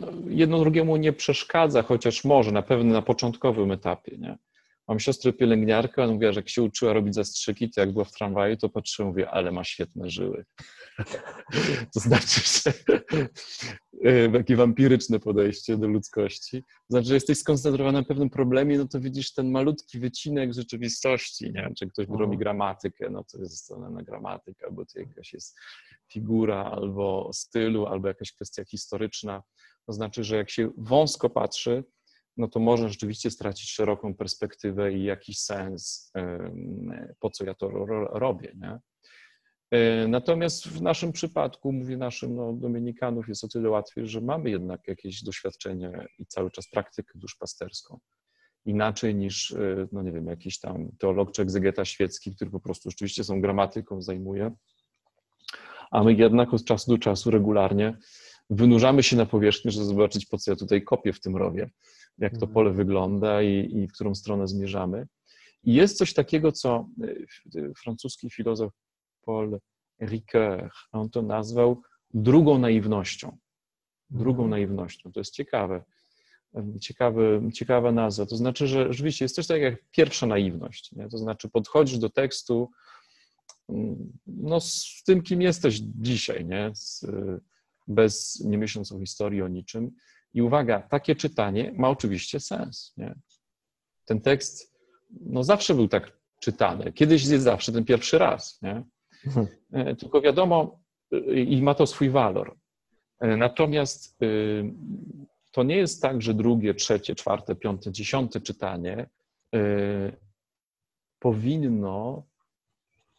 no, 0.00 0.08
jedno 0.28 0.58
drugiemu 0.58 0.96
nie 0.96 1.12
przeszkadza, 1.12 1.82
chociaż 1.82 2.24
może 2.24 2.52
na 2.52 2.62
pewno 2.62 2.92
na 2.92 3.02
początkowym 3.02 3.72
etapie. 3.72 4.16
Nie? 4.18 4.38
Mam 4.88 5.00
siostrę 5.00 5.32
pielęgniarkę, 5.32 6.04
ona 6.04 6.12
mówiła, 6.12 6.32
że 6.32 6.40
jak 6.40 6.48
się 6.48 6.62
uczyła 6.62 6.92
robić 6.92 7.14
zastrzyki, 7.14 7.70
to 7.70 7.80
jak 7.80 7.92
była 7.92 8.04
w 8.04 8.12
tramwaju, 8.12 8.56
to 8.56 8.68
patrzyła, 8.68 9.08
mówię, 9.08 9.30
ale 9.30 9.52
ma 9.52 9.64
świetne 9.64 10.10
żyły. 10.10 10.44
to 11.94 12.00
znaczy, 12.00 12.40
że 12.44 12.72
e, 14.02 14.32
takie 14.32 14.56
wampiryczne 14.56 15.20
podejście 15.20 15.76
do 15.76 15.88
ludzkości. 15.88 16.62
To 16.62 16.86
znaczy, 16.90 17.08
że 17.08 17.14
jesteś 17.14 17.38
skoncentrowany 17.38 17.98
na 17.98 18.04
pewnym 18.04 18.30
problemie, 18.30 18.78
no 18.78 18.88
to 18.88 19.00
widzisz 19.00 19.32
ten 19.32 19.50
malutki 19.50 19.98
wycinek 19.98 20.54
rzeczywistości, 20.54 21.52
nie? 21.52 21.70
Czy 21.78 21.86
ktoś 21.86 22.04
mhm. 22.04 22.20
robi 22.20 22.38
gramatykę, 22.38 23.10
no 23.10 23.24
to 23.32 23.38
jest 23.38 23.70
na 23.70 24.02
gramatyka, 24.02 24.66
albo 24.66 24.86
to 24.86 24.98
jakaś 24.98 25.32
jest 25.32 25.56
figura, 26.12 26.64
albo 26.64 27.30
stylu, 27.32 27.86
albo 27.86 28.08
jakaś 28.08 28.32
kwestia 28.32 28.64
historyczna. 28.64 29.42
To 29.86 29.92
znaczy, 29.92 30.24
że 30.24 30.36
jak 30.36 30.50
się 30.50 30.70
wąsko 30.76 31.30
patrzy, 31.30 31.84
no 32.36 32.48
to 32.48 32.60
można 32.60 32.88
rzeczywiście 32.88 33.30
stracić 33.30 33.70
szeroką 33.70 34.14
perspektywę 34.14 34.92
i 34.92 35.04
jakiś 35.04 35.38
sens, 35.38 36.12
po 37.20 37.30
co 37.30 37.44
ja 37.44 37.54
to 37.54 37.68
robię. 38.12 38.52
Nie? 38.56 38.78
E, 39.70 40.08
natomiast 40.08 40.68
w 40.68 40.82
naszym 40.82 41.12
przypadku, 41.12 41.72
mówię 41.72 41.96
naszym, 41.96 42.36
no, 42.36 42.52
Dominikanów 42.52 43.28
jest 43.28 43.44
o 43.44 43.48
tyle 43.48 43.70
łatwiej, 43.70 44.06
że 44.06 44.20
mamy 44.20 44.50
jednak 44.50 44.88
jakieś 44.88 45.22
doświadczenie 45.22 46.06
i 46.18 46.26
cały 46.26 46.50
czas 46.50 46.68
praktykę 46.70 47.18
duszpasterską. 47.18 47.98
Inaczej 48.64 49.14
niż, 49.14 49.52
e, 49.52 49.88
no 49.92 50.02
nie 50.02 50.12
wiem, 50.12 50.26
jakiś 50.26 50.60
tam 50.60 50.88
teolog 50.98 51.32
czy 51.32 51.42
egzegeta 51.42 51.84
świecki, 51.84 52.34
który 52.36 52.50
po 52.50 52.60
prostu 52.60 52.90
rzeczywiście 52.90 53.24
są 53.24 53.40
gramatyką 53.40 54.02
zajmuje. 54.02 54.52
A 55.90 56.04
my 56.04 56.14
jednak 56.14 56.54
od 56.54 56.64
czasu 56.64 56.90
do 56.90 56.98
czasu 56.98 57.30
regularnie 57.30 57.98
wynurzamy 58.50 59.02
się 59.02 59.16
na 59.16 59.26
powierzchnię, 59.26 59.70
żeby 59.70 59.86
zobaczyć, 59.86 60.26
po 60.26 60.38
co 60.38 60.50
ja 60.50 60.56
tutaj 60.56 60.82
kopię 60.82 61.12
w 61.12 61.20
tym 61.20 61.36
rowie 61.36 61.70
jak 62.18 62.32
to 62.32 62.36
mhm. 62.36 62.52
pole 62.52 62.72
wygląda 62.72 63.42
i, 63.42 63.76
i 63.76 63.88
w 63.88 63.92
którą 63.92 64.14
stronę 64.14 64.48
zmierzamy. 64.48 65.06
I 65.64 65.74
jest 65.74 65.98
coś 65.98 66.14
takiego, 66.14 66.52
co 66.52 66.88
e, 67.56 67.74
francuski 67.74 68.30
filozof 68.30 68.72
Paul 69.22 69.58
Ricoeur, 70.02 70.70
on 70.92 71.10
to 71.10 71.22
nazwał 71.22 71.82
drugą 72.14 72.58
naiwnością. 72.58 73.38
Drugą 74.10 74.44
mhm. 74.44 74.50
naiwnością. 74.50 75.12
To 75.12 75.20
jest 75.20 75.32
ciekawe. 75.32 75.84
Ciekawy, 76.80 77.42
ciekawa 77.54 77.92
nazwa. 77.92 78.26
To 78.26 78.36
znaczy, 78.36 78.66
że 78.66 78.92
rzeczywiście 78.92 79.24
jest 79.24 79.34
coś 79.34 79.46
takiego 79.46 79.66
jak 79.66 79.90
pierwsza 79.90 80.26
naiwność. 80.26 80.92
Nie? 80.92 81.08
To 81.08 81.18
znaczy, 81.18 81.48
podchodzisz 81.48 81.98
do 81.98 82.10
tekstu 82.10 82.70
mm, 83.68 84.12
no, 84.26 84.60
z 84.60 85.02
tym, 85.06 85.22
kim 85.22 85.42
jesteś 85.42 85.80
dzisiaj, 85.80 86.44
nie? 86.44 86.70
Z, 86.74 87.06
bez, 87.88 88.40
nie 88.44 88.58
myśląc 88.58 88.92
o 88.92 89.00
historii, 89.00 89.42
o 89.42 89.48
niczym. 89.48 89.90
I 90.34 90.42
uwaga, 90.42 90.82
takie 90.82 91.16
czytanie 91.16 91.72
ma 91.76 91.88
oczywiście 91.88 92.40
sens. 92.40 92.94
Nie? 92.96 93.14
Ten 94.04 94.20
tekst 94.20 94.74
no, 95.20 95.44
zawsze 95.44 95.74
był 95.74 95.88
tak 95.88 96.18
czytany. 96.40 96.92
Kiedyś 96.92 97.26
jest 97.26 97.44
zawsze 97.44 97.72
ten 97.72 97.84
pierwszy 97.84 98.18
raz. 98.18 98.62
Nie? 98.62 98.82
Mhm. 99.26 99.46
E, 99.72 99.96
tylko 99.96 100.20
wiadomo, 100.20 100.80
e, 101.12 101.40
i 101.40 101.62
ma 101.62 101.74
to 101.74 101.86
swój 101.86 102.10
walor. 102.10 102.56
E, 103.20 103.36
natomiast 103.36 104.18
to 105.50 105.62
nie 105.62 105.76
jest 105.76 106.02
tak, 106.02 106.22
że 106.22 106.34
drugie, 106.34 106.74
trzecie, 106.74 107.14
czwarte, 107.14 107.54
piąte, 107.54 107.92
dziesiąte 107.92 108.40
czytanie 108.40 109.06
powinno 111.18 112.26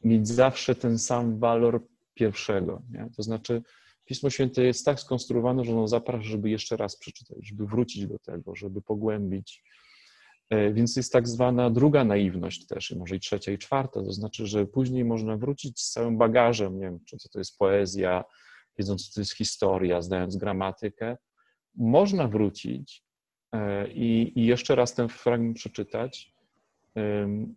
mieć 0.04 0.28
zawsze 0.28 0.76
ten 0.76 1.00
sam 1.00 1.40
walor 1.40 1.88
pierwszego. 2.14 2.82
Nie? 2.92 3.10
To 3.16 3.24
znaczy, 3.24 3.62
Pismo 4.06 4.30
Święte 4.30 4.64
jest 4.64 4.86
tak 4.86 5.00
skonstruowane, 5.00 5.66
że 5.66 5.72
ono 5.72 5.88
zaprasza, 5.88 6.30
żeby 6.30 6.50
jeszcze 6.50 6.78
raz 6.78 6.98
przeczytać, 6.98 7.38
żeby 7.42 7.66
wrócić 7.68 8.08
do 8.08 8.20
tego, 8.20 8.56
żeby 8.56 8.82
pogłębić. 8.82 9.64
E, 10.50 10.74
więc 10.74 10.96
jest 10.96 11.14
tak 11.14 11.28
zwana 11.28 11.70
druga 11.70 12.04
naiwność 12.04 12.68
też, 12.68 12.92
może 12.92 13.16
i 13.16 13.20
trzecia 13.20 13.52
i 13.52 13.58
czwarta, 13.58 14.04
to 14.04 14.12
znaczy, 14.12 14.48
że 14.48 14.66
później 14.66 15.06
można 15.06 15.38
wrócić 15.38 15.80
z 15.80 15.92
całym 15.92 16.18
bagażem, 16.18 16.76
nie 16.80 16.86
wiem, 16.86 17.00
co 17.20 17.30
to 17.30 17.40
jest 17.40 17.58
poezja, 17.58 18.24
wiedząc, 18.78 19.08
co 19.08 19.14
to 19.14 19.22
jest 19.22 19.34
historia, 19.34 20.02
zdając 20.02 20.38
gramatykę. 20.38 21.18
Można 21.76 22.28
wrócić 22.28 23.04
e, 23.52 23.88
i, 23.92 24.40
i 24.40 24.46
jeszcze 24.46 24.76
raz 24.76 24.94
ten 24.94 25.10
fragment 25.10 25.58
przeczytać, 25.58 26.35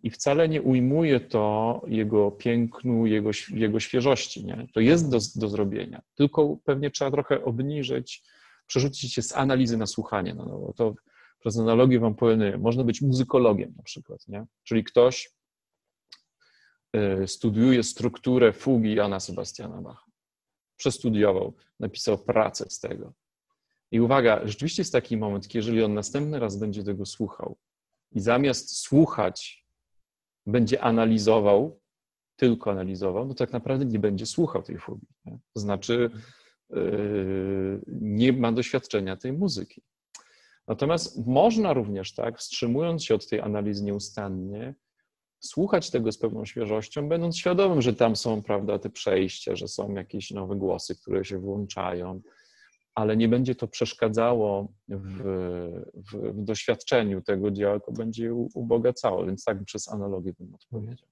i 0.03 0.09
wcale 0.09 0.49
nie 0.49 0.61
ujmuje 0.61 1.19
to 1.19 1.81
jego 1.87 2.31
pięknu, 2.31 3.05
jego, 3.05 3.29
jego 3.49 3.79
świeżości. 3.79 4.45
Nie? 4.45 4.67
To 4.73 4.79
jest 4.79 5.09
do, 5.11 5.19
do 5.35 5.49
zrobienia, 5.49 6.01
tylko 6.15 6.57
pewnie 6.63 6.91
trzeba 6.91 7.11
trochę 7.11 7.43
obniżyć, 7.43 8.23
przerzucić 8.67 9.13
się 9.13 9.21
z 9.21 9.35
analizy 9.35 9.77
na 9.77 9.85
słuchanie. 9.85 10.33
No, 10.33 10.45
no, 10.45 10.73
to 10.75 10.93
przez 11.39 11.59
analogię 11.59 11.99
wam 11.99 12.15
powiem, 12.15 12.61
można 12.61 12.83
być 12.83 13.01
muzykologiem 13.01 13.73
na 13.77 13.83
przykład, 13.83 14.27
nie? 14.27 14.45
czyli 14.63 14.83
ktoś 14.83 15.31
y, 17.23 17.27
studiuje 17.27 17.83
strukturę 17.83 18.53
fugi 18.53 18.95
Jana 18.95 19.19
Sebastiana 19.19 19.81
Bacha. 19.81 20.05
Przestudiował, 20.77 21.53
napisał 21.79 22.17
pracę 22.17 22.65
z 22.69 22.79
tego. 22.79 23.13
I 23.91 23.99
uwaga, 23.99 24.47
rzeczywiście 24.47 24.81
jest 24.81 24.93
taki 24.93 25.17
moment, 25.17 25.55
jeżeli 25.55 25.83
on 25.83 25.93
następny 25.93 26.39
raz 26.39 26.57
będzie 26.57 26.83
tego 26.83 27.05
słuchał, 27.05 27.57
i 28.11 28.19
zamiast 28.19 28.77
słuchać, 28.77 29.65
będzie 30.45 30.81
analizował, 30.81 31.79
tylko 32.35 32.71
analizował, 32.71 33.25
no 33.25 33.33
tak 33.33 33.53
naprawdę 33.53 33.85
nie 33.85 33.99
będzie 33.99 34.25
słuchał 34.25 34.63
tej 34.63 34.77
fugi. 34.77 35.07
Nie? 35.25 35.39
To 35.53 35.59
znaczy, 35.59 36.09
yy, 36.69 37.81
nie 37.87 38.33
ma 38.33 38.51
doświadczenia 38.51 39.17
tej 39.17 39.33
muzyki. 39.33 39.81
Natomiast 40.67 41.27
można 41.27 41.73
również 41.73 42.13
tak, 42.13 42.37
wstrzymując 42.37 43.03
się 43.03 43.15
od 43.15 43.27
tej 43.27 43.41
analizy 43.41 43.83
nieustannie, 43.83 44.75
słuchać 45.39 45.89
tego 45.89 46.11
z 46.11 46.17
pewną 46.17 46.45
świeżością, 46.45 47.09
będąc 47.09 47.37
świadomym, 47.37 47.81
że 47.81 47.93
tam 47.93 48.15
są, 48.15 48.43
prawda, 48.43 48.79
te 48.79 48.89
przejścia, 48.89 49.55
że 49.55 49.67
są 49.67 49.93
jakieś 49.93 50.31
nowe 50.31 50.55
głosy, 50.55 50.95
które 50.95 51.25
się 51.25 51.39
włączają, 51.39 52.21
ale 52.99 53.17
nie 53.17 53.27
będzie 53.27 53.55
to 53.55 53.67
przeszkadzało 53.67 54.67
w, 54.87 55.23
w, 55.93 56.33
w 56.33 56.43
doświadczeniu 56.43 57.21
tego 57.21 57.51
dzieła, 57.51 57.73
tylko 57.79 57.91
będzie 57.91 58.33
ubogacało, 58.33 59.25
więc 59.25 59.43
tak 59.43 59.63
przez 59.63 59.89
analogię 59.89 60.33
bym 60.39 60.53
odpowiedział. 60.55 61.07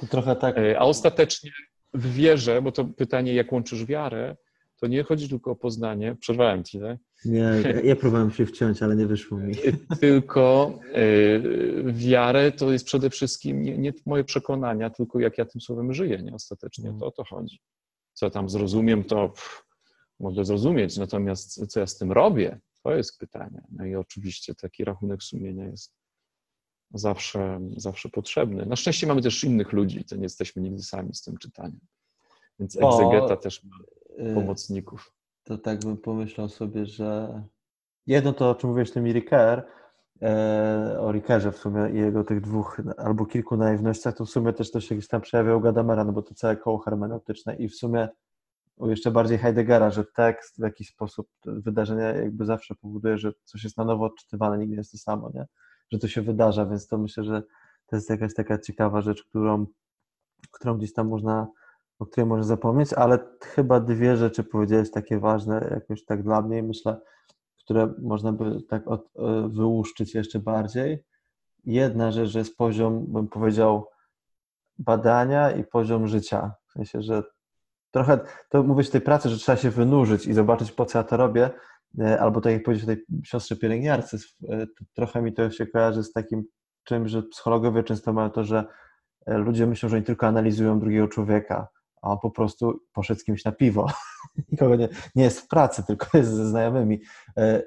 To 0.00 0.06
trochę 0.06 0.36
tak. 0.36 0.58
E, 0.58 0.78
a 0.78 0.82
ostatecznie 0.82 1.50
w 1.94 2.14
wierze, 2.14 2.62
bo 2.62 2.72
to 2.72 2.84
pytanie, 2.84 3.34
jak 3.34 3.52
łączysz 3.52 3.84
wiarę, 3.84 4.36
to 4.80 4.86
nie 4.86 5.02
chodzi 5.02 5.28
tylko 5.28 5.50
o 5.50 5.56
poznanie, 5.56 6.16
przerwałem 6.20 6.64
ci, 6.64 6.80
tak? 6.80 6.98
Nie, 7.24 7.50
ja 7.84 7.96
próbowałem 7.96 8.30
się 8.30 8.46
wciąć, 8.46 8.82
ale 8.82 8.96
nie 8.96 9.06
wyszło 9.06 9.38
mi. 9.38 9.54
E, 9.54 9.96
tylko 9.96 10.78
y, 10.96 11.84
wiarę 11.86 12.52
to 12.52 12.72
jest 12.72 12.84
przede 12.84 13.10
wszystkim 13.10 13.62
nie, 13.62 13.78
nie, 13.78 13.92
moje 14.06 14.24
przekonania, 14.24 14.90
tylko 14.90 15.20
jak 15.20 15.38
ja 15.38 15.44
tym 15.44 15.60
słowem 15.60 15.94
żyję, 15.94 16.22
nie? 16.22 16.34
Ostatecznie 16.34 16.88
mm. 16.88 17.00
to 17.00 17.06
o 17.06 17.10
to 17.10 17.24
chodzi. 17.24 17.60
Co 18.12 18.30
tam 18.30 18.48
zrozumiem, 18.48 19.04
to 19.04 19.28
pff, 19.28 19.64
mogę 20.22 20.44
zrozumieć, 20.44 20.96
natomiast 20.96 21.66
co 21.66 21.80
ja 21.80 21.86
z 21.86 21.98
tym 21.98 22.12
robię, 22.12 22.60
to 22.82 22.94
jest 22.94 23.18
pytanie. 23.18 23.62
No 23.70 23.84
i 23.84 23.94
oczywiście 23.94 24.54
taki 24.54 24.84
rachunek 24.84 25.22
sumienia 25.22 25.66
jest 25.66 25.94
zawsze, 26.94 27.60
zawsze 27.76 28.08
potrzebny. 28.08 28.66
Na 28.66 28.76
szczęście 28.76 29.06
mamy 29.06 29.22
też 29.22 29.44
innych 29.44 29.72
ludzi, 29.72 30.04
to 30.04 30.16
nie 30.16 30.22
jesteśmy 30.22 30.62
nigdy 30.62 30.82
sami 30.82 31.14
z 31.14 31.22
tym 31.22 31.38
czytaniem. 31.38 31.80
Więc 32.58 32.76
egzegeta 32.76 33.34
o, 33.34 33.36
też 33.36 33.64
ma 33.64 33.76
y, 34.30 34.34
pomocników. 34.34 35.12
To 35.44 35.58
tak 35.58 35.80
bym 35.80 35.96
pomyślał 35.96 36.48
sobie, 36.48 36.86
że 36.86 37.42
jedno 38.06 38.32
to, 38.32 38.50
o 38.50 38.54
czym 38.54 38.70
mówisz, 38.70 38.90
ten 38.90 39.12
Riker, 39.12 39.66
e, 40.22 40.96
o 41.00 41.12
Rikerze 41.12 41.52
w 41.52 41.56
sumie 41.56 41.90
i 41.94 41.96
jego 41.96 42.24
tych 42.24 42.40
dwóch 42.40 42.80
albo 42.96 43.26
kilku 43.26 43.56
naiwnościach, 43.56 44.16
to 44.16 44.24
w 44.24 44.30
sumie 44.30 44.52
też 44.52 44.70
to 44.70 44.80
się 44.80 44.94
gdzieś 44.94 45.08
tam 45.08 45.20
przejawia 45.20 45.56
u 45.56 45.60
Gadamera, 45.60 46.04
no 46.04 46.12
bo 46.12 46.22
to 46.22 46.34
całe 46.34 46.56
koło 46.56 46.78
hermeneutyczne 46.78 47.56
i 47.56 47.68
w 47.68 47.74
sumie 47.74 48.08
jeszcze 48.80 49.10
bardziej 49.10 49.38
Heideggera, 49.38 49.90
że 49.90 50.04
tekst 50.04 50.56
w 50.58 50.62
jakiś 50.62 50.88
sposób 50.88 51.28
wydarzenia 51.44 52.08
jakby 52.08 52.44
zawsze 52.44 52.74
powoduje, 52.74 53.18
że 53.18 53.32
coś 53.44 53.64
jest 53.64 53.76
na 53.76 53.84
nowo 53.84 54.04
odczytywane, 54.04 54.58
nigdy 54.58 54.72
nie 54.72 54.76
jest 54.76 54.92
to 54.92 54.98
samo, 54.98 55.30
nie? 55.34 55.46
Że 55.92 55.98
to 55.98 56.08
się 56.08 56.22
wydarza, 56.22 56.66
więc 56.66 56.86
to 56.86 56.98
myślę, 56.98 57.24
że 57.24 57.42
to 57.86 57.96
jest 57.96 58.10
jakaś 58.10 58.34
taka 58.34 58.58
ciekawa 58.58 59.00
rzecz, 59.00 59.24
którą, 59.24 59.66
którą 60.50 60.78
gdzieś 60.78 60.92
tam 60.92 61.08
można, 61.08 61.46
o 61.98 62.06
której 62.06 62.26
można 62.26 62.44
zapomnieć, 62.44 62.92
ale 62.92 63.18
chyba 63.42 63.80
dwie 63.80 64.16
rzeczy 64.16 64.44
powiedziałeś 64.44 64.90
takie 64.90 65.18
ważne, 65.18 65.68
jakoś 65.70 66.04
tak 66.04 66.22
dla 66.22 66.42
mnie, 66.42 66.62
myślę, 66.62 67.00
które 67.64 67.94
można 68.02 68.32
by 68.32 68.62
tak 68.62 68.88
od, 68.88 69.10
e, 69.16 69.48
wyłuszczyć 69.48 70.14
jeszcze 70.14 70.38
bardziej. 70.38 71.04
Jedna 71.64 72.12
rzecz, 72.12 72.28
że 72.28 72.38
jest 72.38 72.56
poziom, 72.56 73.06
bym 73.08 73.28
powiedział, 73.28 73.88
badania 74.78 75.50
i 75.50 75.64
poziom 75.64 76.08
życia. 76.08 76.54
W 76.68 76.72
sensie, 76.72 77.02
że 77.02 77.22
trochę, 77.92 78.18
to 78.48 78.62
mówisz 78.62 78.90
tej 78.90 79.00
pracy, 79.00 79.28
że 79.28 79.38
trzeba 79.38 79.56
się 79.56 79.70
wynurzyć 79.70 80.26
i 80.26 80.34
zobaczyć, 80.34 80.72
po 80.72 80.86
co 80.86 80.98
ja 80.98 81.04
to 81.04 81.16
robię, 81.16 81.50
e, 82.00 82.20
albo 82.20 82.40
tak 82.40 82.52
jak 82.52 82.62
powiedzieć 82.62 82.86
tej 82.86 83.04
siostrze 83.24 83.56
pielęgniarce, 83.56 84.16
e, 84.50 84.66
trochę 84.94 85.22
mi 85.22 85.32
to 85.32 85.50
się 85.50 85.66
kojarzy 85.66 86.02
z 86.02 86.12
takim 86.12 86.44
czymś, 86.84 87.10
że 87.10 87.22
psychologowie 87.22 87.82
często 87.82 88.12
mają 88.12 88.30
to, 88.30 88.44
że 88.44 88.64
e, 89.26 89.38
ludzie 89.38 89.66
myślą, 89.66 89.88
że 89.88 89.96
oni 89.96 90.04
tylko 90.04 90.26
analizują 90.26 90.80
drugiego 90.80 91.08
człowieka, 91.08 91.68
a 92.02 92.10
on 92.10 92.18
po 92.18 92.30
prostu 92.30 92.80
poszedł 92.92 93.20
z 93.20 93.24
kimś 93.24 93.44
na 93.44 93.52
piwo. 93.52 93.86
Nikogo 94.52 94.76
nie, 94.76 94.88
nie 95.14 95.24
jest 95.24 95.40
w 95.40 95.48
pracy, 95.48 95.82
tylko 95.86 96.18
jest 96.18 96.30
ze 96.30 96.48
znajomymi. 96.48 97.00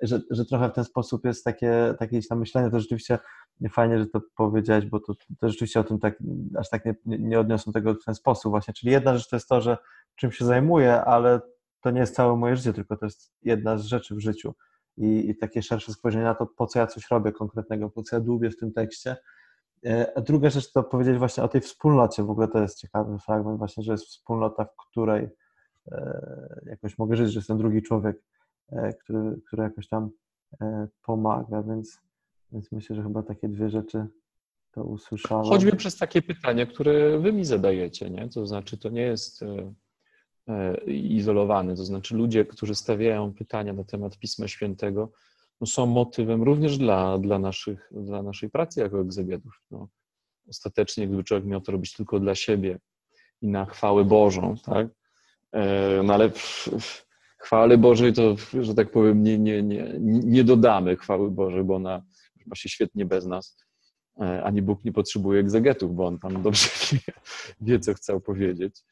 Że, 0.01 0.21
że 0.29 0.45
trochę 0.45 0.69
w 0.69 0.73
ten 0.73 0.83
sposób 0.83 1.25
jest 1.25 1.43
takie, 1.43 1.95
takie 1.99 2.21
tam 2.21 2.39
myślenie, 2.39 2.71
to 2.71 2.79
rzeczywiście 2.79 3.19
nie 3.61 3.69
fajnie, 3.69 3.99
że 3.99 4.05
to 4.05 4.21
powiedziałeś, 4.35 4.85
bo 4.85 4.99
to, 4.99 5.13
to 5.39 5.49
rzeczywiście 5.49 5.79
o 5.79 5.83
tym 5.83 5.99
tak, 5.99 6.17
aż 6.59 6.69
tak 6.69 6.85
nie, 6.85 6.95
nie 7.05 7.39
odniosłem 7.39 7.73
tego 7.73 7.93
w 7.93 8.05
ten 8.05 8.15
sposób 8.15 8.51
właśnie. 8.51 8.73
Czyli 8.73 8.91
jedna 8.91 9.17
rzecz 9.17 9.29
to 9.29 9.35
jest 9.35 9.49
to, 9.49 9.61
że 9.61 9.77
czym 10.15 10.31
się 10.31 10.45
zajmuję, 10.45 11.01
ale 11.01 11.41
to 11.81 11.91
nie 11.91 11.99
jest 11.99 12.15
całe 12.15 12.37
moje 12.37 12.55
życie, 12.55 12.73
tylko 12.73 12.97
to 12.97 13.05
jest 13.05 13.33
jedna 13.43 13.77
z 13.77 13.85
rzeczy 13.85 14.15
w 14.15 14.19
życiu. 14.19 14.53
I, 14.97 15.29
i 15.29 15.37
takie 15.37 15.61
szersze 15.61 15.93
spojrzenie 15.93 16.25
na 16.25 16.35
to, 16.35 16.45
po 16.45 16.67
co 16.67 16.79
ja 16.79 16.87
coś 16.87 17.11
robię 17.11 17.31
konkretnego, 17.31 17.89
po 17.89 18.03
co 18.03 18.15
ja 18.15 18.19
dłubię 18.19 18.49
w 18.49 18.57
tym 18.57 18.73
tekście. 18.73 19.17
E, 19.85 20.17
a 20.17 20.21
druga 20.21 20.49
rzecz 20.49 20.71
to 20.71 20.83
powiedzieć 20.83 21.17
właśnie 21.17 21.43
o 21.43 21.47
tej 21.47 21.61
wspólnocie. 21.61 22.23
W 22.23 22.29
ogóle 22.29 22.47
to 22.47 22.61
jest 22.61 22.79
ciekawy 22.79 23.19
fragment 23.19 23.57
właśnie, 23.57 23.83
że 23.83 23.91
jest 23.91 24.05
wspólnota, 24.05 24.65
w 24.65 24.75
której 24.75 25.29
e, 25.91 26.61
jakoś 26.65 26.97
mogę 26.97 27.15
żyć, 27.15 27.31
że 27.31 27.39
jest 27.39 27.47
ten 27.47 27.57
drugi 27.57 27.81
człowiek, 27.81 28.21
e, 28.71 28.93
który, 28.93 29.41
który 29.47 29.63
jakoś 29.63 29.87
tam 29.87 30.09
pomaga, 31.01 31.63
więc, 31.63 31.99
więc 32.51 32.71
myślę, 32.71 32.95
że 32.95 33.03
chyba 33.03 33.23
takie 33.23 33.49
dwie 33.49 33.69
rzeczy 33.69 34.07
to 34.71 34.83
usłyszałem. 34.83 35.45
Choćby 35.45 35.75
przez 35.75 35.97
takie 35.97 36.21
pytania, 36.21 36.65
które 36.65 37.19
wy 37.19 37.33
mi 37.33 37.45
zadajecie, 37.45 38.09
nie? 38.09 38.29
To 38.29 38.47
znaczy, 38.47 38.77
to 38.77 38.89
nie 38.89 39.01
jest 39.01 39.43
izolowany, 40.87 41.75
to 41.75 41.85
znaczy 41.85 42.15
ludzie, 42.15 42.45
którzy 42.45 42.75
stawiają 42.75 43.33
pytania 43.33 43.73
na 43.73 43.83
temat 43.83 44.17
Pisma 44.17 44.47
Świętego, 44.47 45.11
są 45.65 45.85
motywem 45.85 46.43
również 46.43 46.77
dla, 46.77 47.17
dla, 47.17 47.39
naszych, 47.39 47.89
dla 47.91 48.23
naszej 48.23 48.49
pracy 48.49 48.79
jako 48.79 49.01
egzegetów. 49.01 49.61
No, 49.71 49.87
ostatecznie, 50.49 51.07
gdyby 51.07 51.23
człowiek 51.23 51.45
miał 51.45 51.61
to 51.61 51.71
robić 51.71 51.93
tylko 51.93 52.19
dla 52.19 52.35
siebie 52.35 52.79
i 53.41 53.47
na 53.47 53.65
chwałę 53.65 54.05
Bożą, 54.05 54.55
tak? 54.65 54.87
E, 55.51 56.03
no 56.03 56.13
ale 56.13 56.31
chwały 57.37 57.77
Bożej 57.77 58.13
to, 58.13 58.35
że 58.61 58.75
tak 58.75 58.91
powiem, 58.91 59.23
nie, 59.23 59.39
nie, 59.39 59.63
nie, 59.63 59.99
nie 60.01 60.43
dodamy 60.43 60.95
chwały 60.95 61.31
Bożej, 61.31 61.63
bo 61.63 61.75
ona 61.75 62.03
ma 62.45 62.55
się 62.55 62.69
świetnie 62.69 63.05
bez 63.05 63.25
nas. 63.25 63.57
E, 64.21 64.43
ani 64.43 64.61
Bóg 64.61 64.85
nie 64.85 64.91
potrzebuje 64.91 65.39
egzegetów, 65.39 65.95
bo 65.95 66.07
on 66.07 66.19
tam 66.19 66.41
dobrze 66.41 66.69
wie, 66.91 67.13
wie 67.61 67.79
co 67.79 67.93
chciał 67.93 68.21
powiedzieć. 68.21 68.83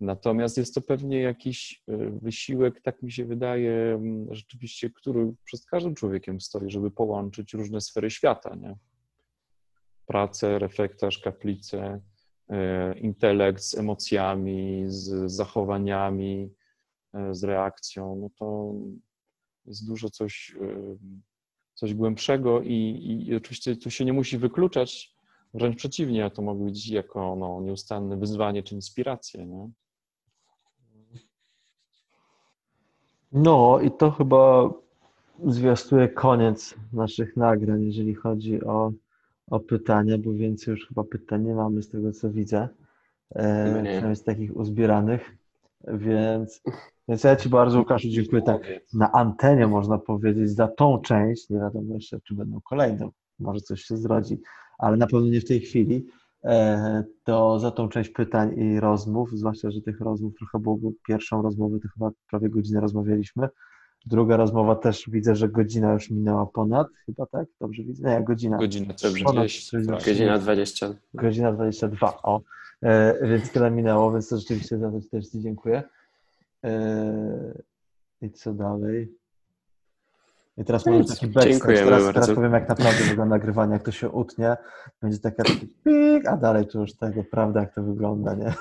Natomiast 0.00 0.58
jest 0.58 0.74
to 0.74 0.80
pewnie 0.80 1.20
jakiś 1.20 1.82
e, 1.88 1.96
wysiłek, 2.10 2.80
tak 2.80 3.02
mi 3.02 3.12
się 3.12 3.24
wydaje, 3.24 4.02
rzeczywiście, 4.30 4.90
który 4.90 5.34
przed 5.44 5.66
każdym 5.66 5.94
człowiekiem 5.94 6.40
stoi, 6.40 6.70
żeby 6.70 6.90
połączyć 6.90 7.54
różne 7.54 7.80
sfery 7.80 8.10
świata. 8.10 8.54
Nie? 8.54 8.76
Pracę, 10.06 10.58
reflektarz, 10.58 11.18
kaplicę, 11.18 12.00
e, 12.48 12.98
intelekt 12.98 13.62
z 13.62 13.78
emocjami, 13.78 14.84
z 14.86 15.32
zachowaniami, 15.32 16.54
e, 17.14 17.34
z 17.34 17.44
reakcją. 17.44 18.16
No 18.16 18.30
to 18.38 18.74
jest 19.66 19.86
dużo 19.86 20.10
coś, 20.10 20.56
coś 21.74 21.94
głębszego 21.94 22.62
i, 22.62 23.24
i 23.28 23.34
oczywiście 23.34 23.76
to 23.76 23.90
się 23.90 24.04
nie 24.04 24.12
musi 24.12 24.38
wykluczać, 24.38 25.14
wręcz 25.54 25.76
przeciwnie, 25.76 26.30
to 26.30 26.42
mogę 26.42 26.64
widzieć 26.66 26.88
jako 26.88 27.36
no, 27.36 27.60
nieustanne 27.60 28.16
wyzwanie 28.16 28.62
czy 28.62 28.74
inspirację. 28.74 29.46
Nie? 29.46 29.70
No 33.32 33.80
i 33.80 33.90
to 33.90 34.10
chyba 34.10 34.70
zwiastuje 35.44 36.08
koniec 36.08 36.74
naszych 36.92 37.36
nagrań, 37.36 37.82
jeżeli 37.82 38.14
chodzi 38.14 38.64
o, 38.64 38.92
o 39.50 39.60
pytania, 39.60 40.18
bo 40.18 40.32
więcej 40.32 40.72
już 40.72 40.88
chyba 40.88 41.04
pytań 41.04 41.44
nie 41.44 41.54
mamy 41.54 41.82
z 41.82 41.88
tego, 41.88 42.12
co 42.12 42.30
widzę. 42.30 42.68
E, 43.34 43.64
no 43.66 43.82
przynajmniej 43.82 44.16
z 44.16 44.24
takich 44.24 44.56
uzbieranych. 44.56 45.36
Więc, 45.88 46.62
więc 47.08 47.24
ja 47.24 47.36
Ci 47.36 47.48
bardzo, 47.48 47.78
Łukaszu, 47.78 48.08
dziękuję 48.08 48.42
tak 48.42 48.62
na 48.94 49.12
antenie, 49.12 49.66
można 49.66 49.98
powiedzieć, 49.98 50.50
za 50.50 50.68
tą 50.68 50.98
część. 50.98 51.50
Nie 51.50 51.58
wiadomo 51.58 51.94
jeszcze, 51.94 52.20
czy 52.20 52.34
będą 52.34 52.60
kolejne, 52.60 53.08
może 53.38 53.60
coś 53.60 53.82
się 53.82 53.96
zrodzi, 53.96 54.40
ale 54.78 54.96
na 54.96 55.06
pewno 55.06 55.30
nie 55.30 55.40
w 55.40 55.48
tej 55.48 55.60
chwili. 55.60 56.06
E, 56.44 57.04
to 57.24 57.58
za 57.58 57.70
tą 57.70 57.88
część 57.88 58.10
pytań 58.10 58.58
i 58.58 58.80
rozmów, 58.80 59.30
zwłaszcza, 59.30 59.70
że 59.70 59.80
tych 59.80 60.00
rozmów 60.00 60.34
trochę 60.38 60.58
było, 60.58 60.78
pierwszą 61.08 61.42
rozmowę 61.42 61.78
to 61.82 61.88
chyba 61.94 62.10
prawie 62.30 62.48
godzinę 62.48 62.80
rozmawialiśmy, 62.80 63.48
druga 64.06 64.36
rozmowa 64.36 64.76
też 64.76 65.10
widzę, 65.10 65.36
że 65.36 65.48
godzina 65.48 65.92
już 65.92 66.10
minęła 66.10 66.46
ponad, 66.46 66.86
chyba 67.06 67.26
tak? 67.26 67.46
Dobrze 67.60 67.82
widzę? 67.82 68.08
Nie, 68.10 68.24
godzina. 68.24 68.58
Godzina, 68.58 68.94
dobrze, 69.02 69.24
ponad, 69.24 69.34
20, 69.34 69.78
tak. 69.86 70.04
godzina 70.04 70.38
20. 70.38 70.94
Godzina 71.14 71.52
22, 71.52 72.22
o. 72.22 72.40
E, 72.82 73.28
więc 73.28 73.52
tyle 73.52 73.70
minęło, 73.70 74.12
więc 74.12 74.28
to 74.28 74.38
rzeczywiście 74.38 74.78
za 74.78 74.90
to 74.90 74.98
też 75.10 75.28
Ci 75.28 75.40
dziękuję. 75.40 75.82
E, 76.64 77.62
I 78.22 78.30
co 78.30 78.52
dalej? 78.52 79.21
I 80.56 80.64
teraz 80.64 80.86
mamy 80.86 81.04
taki 81.04 81.26
backstage. 81.26 81.84
Teraz, 81.84 82.14
teraz 82.14 82.30
powiem, 82.30 82.52
jak 82.52 82.68
naprawdę 82.68 83.04
wygląda 83.04 83.34
nagrywanie, 83.34 83.72
jak 83.72 83.82
to 83.82 83.92
się 83.92 84.08
utnie. 84.08 84.56
Będzie 85.02 85.18
taka 85.18 85.42
pik, 85.84 86.28
a 86.28 86.36
dalej 86.36 86.66
to 86.66 86.80
już 86.80 86.96
tego 86.96 87.24
prawda, 87.24 87.60
jak 87.60 87.74
to 87.74 87.82
wygląda, 87.82 88.34
nie? 88.34 88.52